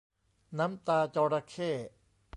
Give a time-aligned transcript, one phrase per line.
[0.57, 1.71] น้ำตาจระเข้